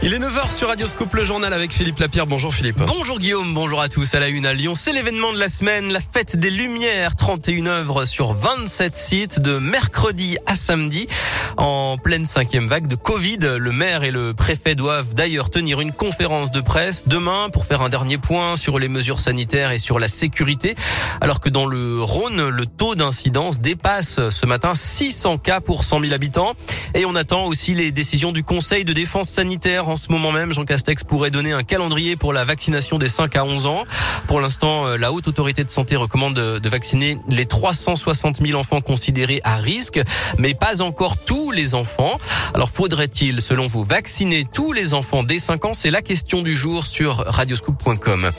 Il 0.00 0.14
est 0.14 0.20
9h 0.20 0.54
sur 0.54 0.68
Radioscope, 0.68 1.12
le 1.14 1.24
journal 1.24 1.52
avec 1.52 1.72
Philippe 1.72 1.98
Lapierre. 1.98 2.28
Bonjour 2.28 2.54
Philippe. 2.54 2.80
Bonjour 2.86 3.18
Guillaume, 3.18 3.52
bonjour 3.52 3.80
à 3.80 3.88
tous. 3.88 4.14
À 4.14 4.20
la 4.20 4.28
une 4.28 4.46
à 4.46 4.52
Lyon, 4.52 4.76
c'est 4.76 4.92
l'événement 4.92 5.32
de 5.32 5.40
la 5.40 5.48
semaine, 5.48 5.90
la 5.92 5.98
fête 5.98 6.36
des 6.36 6.50
Lumières. 6.50 7.16
31 7.16 7.66
œuvres 7.66 8.04
sur 8.04 8.32
27 8.32 8.96
sites 8.96 9.40
de 9.40 9.58
mercredi 9.58 10.38
à 10.46 10.54
samedi. 10.54 11.08
En 11.56 11.96
pleine 11.98 12.26
cinquième 12.26 12.68
vague 12.68 12.86
de 12.86 12.94
Covid, 12.94 13.38
le 13.58 13.72
maire 13.72 14.04
et 14.04 14.12
le 14.12 14.34
préfet 14.34 14.76
doivent 14.76 15.14
d'ailleurs 15.14 15.50
tenir 15.50 15.80
une 15.80 15.90
conférence 15.90 16.52
de 16.52 16.60
presse 16.60 17.08
demain 17.08 17.48
pour 17.52 17.64
faire 17.64 17.82
un 17.82 17.88
dernier 17.88 18.18
point 18.18 18.54
sur 18.54 18.78
les 18.78 18.86
mesures 18.86 19.18
sanitaires 19.18 19.72
et 19.72 19.78
sur 19.78 19.98
la 19.98 20.06
sécurité. 20.06 20.76
Alors 21.20 21.40
que 21.40 21.48
dans 21.48 21.66
le 21.66 22.00
Rhône, 22.00 22.48
le 22.48 22.66
taux 22.66 22.94
d'incidence 22.94 23.60
dépasse 23.60 24.28
ce 24.30 24.46
matin 24.46 24.76
600 24.76 25.38
cas 25.38 25.60
pour 25.60 25.82
100 25.82 26.02
000 26.02 26.12
habitants. 26.12 26.54
Et 26.94 27.04
on 27.04 27.16
attend 27.16 27.46
aussi 27.46 27.74
les 27.74 27.90
décisions 27.90 28.30
du 28.30 28.44
Conseil 28.44 28.84
de 28.84 28.92
défense 28.92 29.28
sanitaire. 29.28 29.87
En 29.88 29.96
ce 29.96 30.12
moment 30.12 30.32
même, 30.32 30.52
Jean 30.52 30.66
Castex 30.66 31.02
pourrait 31.02 31.30
donner 31.30 31.52
un 31.52 31.62
calendrier 31.62 32.14
pour 32.14 32.34
la 32.34 32.44
vaccination 32.44 32.98
des 32.98 33.08
5 33.08 33.34
à 33.36 33.44
11 33.44 33.64
ans. 33.64 33.84
Pour 34.26 34.42
l'instant, 34.42 34.86
euh, 34.86 34.96
la 34.98 35.12
Haute 35.12 35.28
Autorité 35.28 35.64
de 35.64 35.70
Santé 35.70 35.96
recommande 35.96 36.34
de 36.34 36.68
vacciner 36.68 37.16
les 37.26 37.46
360 37.46 38.46
000 38.46 38.60
enfants 38.60 38.82
considérés 38.82 39.40
à 39.44 39.56
risque, 39.56 39.98
mais 40.36 40.52
pas 40.52 40.82
encore 40.82 41.16
tous 41.16 41.52
les 41.52 41.74
enfants. 41.74 42.18
Alors 42.52 42.68
faudrait-il, 42.68 43.40
selon 43.40 43.66
vous, 43.66 43.82
vacciner 43.82 44.44
tous 44.52 44.72
les 44.72 44.92
enfants 44.92 45.22
dès 45.22 45.38
5 45.38 45.64
ans? 45.64 45.72
C'est 45.72 45.90
la 45.90 46.02
question 46.02 46.42
du 46.42 46.54
jour 46.54 46.84
sur 46.84 47.24
radioscoop.com. 47.26 48.30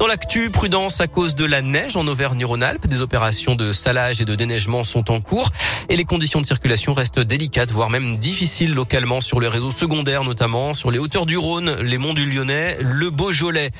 Dans 0.00 0.06
l'actu, 0.06 0.50
prudence 0.50 1.00
à 1.00 1.06
cause 1.06 1.34
de 1.34 1.46
la 1.46 1.62
neige 1.62 1.96
en 1.96 2.06
Auvergne-Rhône-Alpes. 2.06 2.86
Des 2.86 3.00
opérations 3.00 3.54
de 3.54 3.72
salage 3.72 4.20
et 4.20 4.26
de 4.26 4.34
déneigement 4.34 4.84
sont 4.84 5.10
en 5.10 5.20
cours 5.20 5.50
et 5.88 5.96
les 5.96 6.04
conditions 6.04 6.42
de 6.42 6.46
circulation 6.46 6.92
restent 6.92 7.20
délicates, 7.20 7.70
voire 7.70 7.88
même 7.88 8.18
difficiles 8.18 8.74
localement 8.74 9.22
sur 9.22 9.40
les 9.40 9.48
réseaux 9.48 9.70
secondaires, 9.70 10.22
notamment 10.22 10.74
sur 10.74 10.90
les 10.90 10.97
hauteurs 10.98 11.26
du 11.26 11.36
Rhône, 11.36 11.76
les 11.82 11.98
monts 11.98 12.14
du 12.14 12.26
Lyonnais, 12.26 12.76
le 12.80 13.10
Beaujolais. 13.10 13.70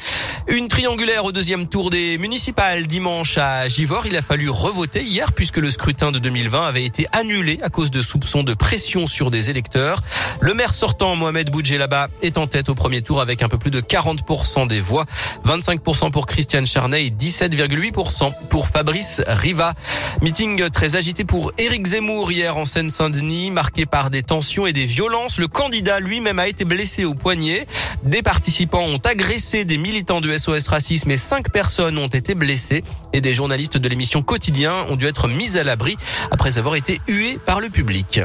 Une 0.51 0.67
triangulaire 0.67 1.27
au 1.27 1.33
deuxième 1.33 1.69
tour 1.69 1.91
des 1.91 2.17
municipales 2.17 2.87
dimanche 2.87 3.37
à 3.37 3.69
Givors. 3.69 4.07
Il 4.07 4.17
a 4.17 4.23
fallu 4.23 4.49
revoter 4.49 5.03
hier 5.03 5.33
puisque 5.33 5.59
le 5.59 5.71
scrutin 5.71 6.11
de 6.11 6.19
2020 6.19 6.67
avait 6.67 6.85
été 6.85 7.07
annulé 7.13 7.59
à 7.63 7.69
cause 7.69 7.91
de 7.91 8.01
soupçons 8.01 8.45
de 8.45 8.55
pression 8.55 9.07
sur 9.07 9.31
des 9.31 9.51
électeurs. 9.51 10.01
Le 10.41 10.55
maire 10.55 10.73
sortant, 10.73 11.17
Mohamed 11.17 11.51
Boudjelaba, 11.51 12.09
est 12.23 12.39
en 12.39 12.47
tête 12.47 12.71
au 12.71 12.75
premier 12.75 13.03
tour 13.03 13.21
avec 13.21 13.43
un 13.43 13.51
peu 13.51 13.59
plus 13.59 13.71
de 13.71 13.83
40% 13.83 14.67
des 14.69 14.81
voix. 14.81 15.05
25% 15.45 16.11
pour 16.11 16.27
Christiane 16.27 16.67
Charnay 16.67 17.05
et 17.05 17.11
17,8% 17.11 18.33
pour 18.49 18.69
Fabrice 18.69 19.21
Riva. 19.27 19.75
Meeting 20.23 20.71
très 20.71 20.97
agité 20.97 21.25
pour 21.25 21.53
Éric 21.59 21.87
Zemmour 21.87 22.33
hier 22.33 22.57
en 22.57 22.65
Seine-Saint-Denis, 22.65 23.51
marqué 23.51 23.85
par 23.85 24.09
des 24.09 24.23
tensions 24.23 24.67
et 24.67 24.73
des 24.73 24.87
violences. 24.87 25.39
Le 25.39 25.47
candidat 25.47 26.01
lui-même 26.01 26.39
a 26.39 26.49
été 26.49 26.65
blessé 26.65 27.05
au 27.05 27.13
poignet. 27.13 27.67
Des 28.03 28.23
participants 28.23 28.85
ont 28.85 29.01
agressé 29.05 29.67
des 29.67 29.77
militants 29.77 30.23
de 30.23 30.38
SOS 30.39 30.69
Racisme 30.69 31.11
et 31.11 31.17
cinq 31.17 31.51
personnes 31.51 31.99
ont 31.99 32.09
été 32.09 32.35
blessées. 32.35 32.85
Et 33.13 33.21
des 33.21 33.35
journalistes 33.35 33.77
de 33.77 33.89
l'émission 33.89 34.23
Quotidien 34.23 34.87
ont 34.89 34.97
dû 34.97 35.07
être 35.07 35.29
mis 35.29 35.59
à 35.59 35.65
l'abri 35.65 35.97
après 36.31 36.59
avoir 36.59 36.77
été 36.77 37.01
hués 37.09 37.39
par 37.45 37.61
le 37.61 37.69
public. 37.69 38.21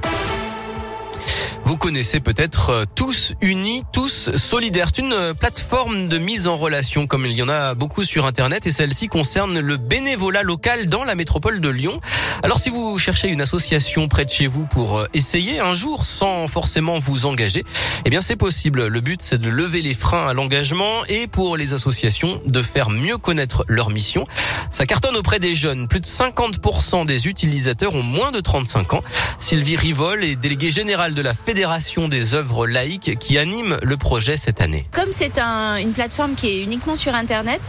Vous 1.73 1.79
connaissez 1.79 2.19
peut-être 2.19 2.69
euh, 2.69 2.85
tous 2.93 3.33
unis, 3.41 3.81
tous 3.91 4.29
solidaires. 4.35 4.89
C'est 4.93 5.01
une 5.01 5.11
euh, 5.11 5.33
plateforme 5.33 6.07
de 6.07 6.19
mise 6.19 6.45
en 6.45 6.55
relation 6.55 7.07
comme 7.07 7.25
il 7.25 7.31
y 7.31 7.41
en 7.41 7.49
a 7.49 7.73
beaucoup 7.73 8.03
sur 8.03 8.27
Internet 8.27 8.67
et 8.67 8.71
celle-ci 8.71 9.07
concerne 9.07 9.59
le 9.59 9.77
bénévolat 9.77 10.43
local 10.43 10.85
dans 10.85 11.03
la 11.03 11.15
métropole 11.15 11.61
de 11.61 11.69
Lyon. 11.69 11.99
Alors 12.43 12.59
si 12.59 12.69
vous 12.69 12.99
cherchez 12.99 13.27
une 13.29 13.41
association 13.41 14.07
près 14.07 14.23
de 14.23 14.29
chez 14.29 14.45
vous 14.45 14.67
pour 14.67 14.99
euh, 14.99 15.07
essayer 15.15 15.61
un 15.61 15.73
jour 15.73 16.05
sans 16.05 16.47
forcément 16.47 16.99
vous 16.99 17.25
engager, 17.25 17.63
eh 18.05 18.09
bien 18.11 18.21
c'est 18.21 18.35
possible. 18.35 18.85
Le 18.85 19.01
but 19.01 19.23
c'est 19.23 19.41
de 19.41 19.49
lever 19.49 19.81
les 19.81 19.95
freins 19.95 20.27
à 20.27 20.35
l'engagement 20.35 21.03
et 21.09 21.25
pour 21.25 21.57
les 21.57 21.73
associations 21.73 22.39
de 22.45 22.61
faire 22.61 22.91
mieux 22.91 23.17
connaître 23.17 23.65
leur 23.67 23.89
mission. 23.89 24.27
Ça 24.69 24.85
cartonne 24.85 25.15
auprès 25.15 25.39
des 25.39 25.55
jeunes. 25.55 25.87
Plus 25.87 26.01
de 26.01 26.05
50% 26.05 27.07
des 27.07 27.27
utilisateurs 27.27 27.95
ont 27.95 28.03
moins 28.03 28.31
de 28.31 28.41
35 28.41 28.93
ans. 28.93 29.03
Sylvie 29.39 29.75
Rivol 29.75 30.23
est 30.23 30.35
déléguée 30.35 30.69
générale 30.69 31.15
de 31.15 31.21
la 31.23 31.33
Fédération 31.33 31.62
Fédération 31.63 32.09
des 32.09 32.33
œuvres 32.33 32.67
laïques 32.67 33.17
qui 33.19 33.37
anime 33.37 33.77
le 33.81 33.95
projet 33.95 34.35
cette 34.35 34.59
année. 34.59 34.85
Comme 34.91 35.13
c'est 35.13 35.37
un, 35.37 35.77
une 35.77 35.93
plateforme 35.93 36.35
qui 36.35 36.49
est 36.49 36.61
uniquement 36.61 36.97
sur 36.97 37.15
Internet, 37.15 37.61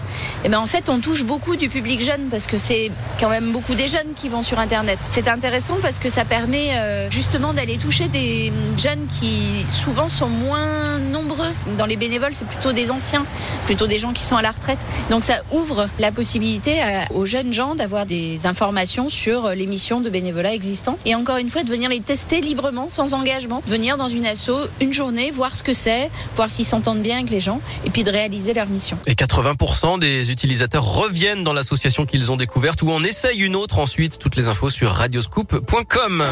et 0.43 0.47
eh 0.47 0.49
ben 0.49 0.59
en 0.59 0.67
fait 0.67 0.89
on 0.89 0.99
touche 0.99 1.23
beaucoup 1.23 1.55
du 1.55 1.69
public 1.69 2.01
jeune 2.01 2.27
parce 2.29 2.49
que 2.49 2.59
c'est 2.59 2.91
quand 3.21 3.29
même 3.29 3.53
beaucoup 3.53 3.77
des 3.77 3.87
jeunes 3.87 4.15
qui 4.17 4.29
vont 4.29 4.43
sur 4.43 4.59
Internet. 4.59 4.99
C'est 5.01 5.29
intéressant 5.29 5.77
parce 5.81 6.01
que 6.01 6.09
ça 6.09 6.25
permet 6.25 6.71
euh, 6.75 7.09
justement 7.09 7.55
d'aller 7.55 7.77
toucher 7.77 8.09
des 8.09 8.53
jeunes 8.77 9.07
qui 9.07 9.65
souvent 9.69 10.09
sont 10.09 10.29
moins 10.29 10.99
nombreux. 10.99 11.53
Dans 11.79 11.87
les 11.87 11.97
bénévoles, 11.97 12.33
c'est 12.35 12.49
plutôt 12.49 12.73
des 12.73 12.91
anciens, 12.91 13.25
plutôt 13.67 13.87
des 13.87 14.01
gens 14.01 14.13
qui 14.13 14.25
sont 14.25 14.37
à 14.37 14.43
la 14.43 14.51
retraite. 14.51 14.81
Donc 15.09 15.23
ça 15.23 15.43
ouvre 15.53 15.89
la 16.01 16.11
possibilité 16.11 16.83
aux 17.15 17.27
jeunes 17.27 17.53
gens 17.53 17.77
d'avoir 17.77 18.07
des 18.07 18.45
informations 18.49 19.09
sur 19.09 19.51
les 19.51 19.67
missions 19.67 20.01
de 20.01 20.11
bénévolat 20.11 20.53
existantes 20.53 20.99
et 21.07 21.15
encore 21.15 21.37
une 21.37 21.49
fois 21.49 21.63
de 21.63 21.71
venir 21.71 21.89
les 21.89 22.01
tester 22.01 22.41
librement, 22.41 22.89
sans 22.89 23.15
engagement, 23.15 23.63
venir 23.75 23.97
dans 23.97 24.09
une 24.09 24.25
asso 24.25 24.71
une 24.81 24.93
journée, 24.93 25.33
voir 25.33 25.57
ce 25.57 25.65
que 25.65 25.73
c'est, 25.73 26.09
voir 26.37 26.49
s'ils 26.49 26.65
s'entendent 26.65 27.03
bien 27.03 27.17
avec 27.17 27.31
les 27.31 27.41
gens 27.41 27.61
et 27.85 27.91
puis 27.91 28.05
de 28.05 28.11
réaliser 28.11 28.55
leur 28.55 28.69
mission. 28.69 28.97
Et 29.09 29.15
80% 29.15 29.99
des 29.99 30.31
utilisateurs 30.31 30.85
reviennent 30.85 31.43
dans 31.43 31.53
l'association 31.53 32.07
qu'ils 32.07 32.31
ont 32.31 32.37
découverte 32.37 32.83
ou 32.83 32.93
en 32.93 33.03
essayent 33.03 33.43
une 33.43 33.57
autre 33.57 33.81
ensuite. 33.81 34.21
Toutes 34.21 34.37
les 34.37 34.47
infos 34.47 34.71
sur 34.71 34.93
radioscoop.com. 34.93 36.23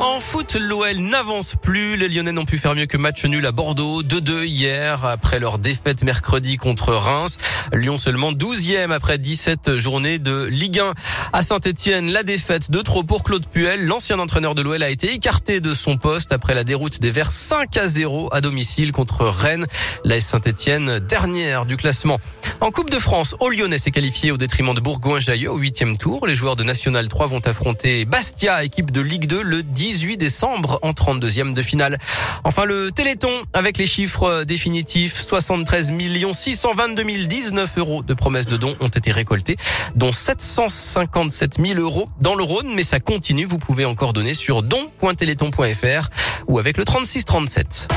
En 0.00 0.18
foot, 0.18 0.56
l'OL 0.58 0.96
n'avance 0.96 1.54
plus. 1.62 1.96
Les 1.96 2.08
Lyonnais 2.08 2.32
n'ont 2.32 2.46
pu 2.46 2.58
faire 2.58 2.74
mieux 2.74 2.86
que 2.86 2.96
match 2.96 3.24
nul 3.26 3.46
à 3.46 3.52
Bordeaux. 3.52 4.02
2-2 4.02 4.44
hier 4.46 5.04
après 5.04 5.38
leur 5.38 5.58
défaite 5.58 6.02
mercredi 6.02 6.56
contre 6.56 6.92
Reims. 6.92 7.38
Lyon 7.72 7.98
seulement 7.98 8.32
12e 8.32 8.90
après 8.90 9.18
17 9.18 9.76
journées 9.76 10.18
de 10.18 10.46
Ligue 10.46 10.80
1. 10.80 10.94
À 11.32 11.42
Saint-Etienne, 11.44 12.10
la 12.10 12.24
défaite 12.24 12.72
de 12.72 12.80
trop 12.80 13.04
pour 13.04 13.22
Claude 13.22 13.46
Puel. 13.46 13.86
L'ancien 13.86 14.18
entraîneur 14.18 14.56
de 14.56 14.62
l'OL 14.62 14.82
a 14.82 14.90
été 14.90 15.12
écarté 15.12 15.60
de 15.60 15.72
son 15.72 15.96
poste 15.96 16.32
après 16.32 16.54
la 16.54 16.64
déroute 16.72 17.02
des 17.02 17.10
Verts 17.10 17.32
5 17.32 17.76
à 17.76 17.86
0 17.86 18.30
à 18.32 18.40
domicile 18.40 18.92
contre 18.92 19.26
Rennes. 19.26 19.66
La 20.04 20.18
Saint-Etienne 20.20 21.00
dernière 21.00 21.66
du 21.66 21.76
classement. 21.76 22.18
En 22.62 22.70
Coupe 22.70 22.90
de 22.90 22.98
France, 23.00 23.34
au 23.40 23.50
Lyonnais 23.50 23.76
s'est 23.76 23.90
qualifié 23.90 24.30
au 24.30 24.36
détriment 24.36 24.72
de 24.72 24.78
Bourgoin-Jallieu 24.78 25.50
au 25.50 25.56
huitième 25.56 25.98
tour. 25.98 26.28
Les 26.28 26.36
joueurs 26.36 26.54
de 26.54 26.62
National 26.62 27.08
3 27.08 27.26
vont 27.26 27.40
affronter 27.40 28.04
Bastia, 28.04 28.62
équipe 28.62 28.92
de 28.92 29.00
Ligue 29.00 29.26
2, 29.26 29.42
le 29.42 29.64
18 29.64 30.16
décembre 30.16 30.78
en 30.82 30.92
32e 30.92 31.54
de 31.54 31.60
finale. 31.60 31.98
Enfin, 32.44 32.64
le 32.64 32.92
Téléthon 32.92 33.32
avec 33.52 33.78
les 33.78 33.86
chiffres 33.86 34.44
définitifs. 34.44 35.26
73 35.26 35.92
622 36.32 37.26
019 37.26 37.78
euros 37.78 38.04
de 38.04 38.14
promesses 38.14 38.46
de 38.46 38.56
dons 38.56 38.76
ont 38.78 38.86
été 38.86 39.10
récoltés, 39.10 39.56
dont 39.96 40.12
757 40.12 41.58
000 41.58 41.80
euros 41.80 42.08
dans 42.20 42.36
le 42.36 42.44
Rhône. 42.44 42.72
Mais 42.76 42.84
ça 42.84 43.00
continue. 43.00 43.44
Vous 43.44 43.58
pouvez 43.58 43.86
encore 43.86 44.12
donner 44.12 44.34
sur 44.34 44.62
don.téléthon.fr 44.62 46.10
ou 46.46 46.60
avec 46.60 46.76
le 46.76 46.84
3637. 46.84 47.88